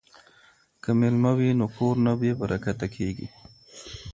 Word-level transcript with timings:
که 0.83 0.89
میلمه 0.99 1.31
وي 1.37 1.49
نو 1.59 1.65
کور 1.75 1.95
نه 2.05 2.13
بې 2.19 2.31
برکته 2.41 2.87
کیږي. 2.95 3.27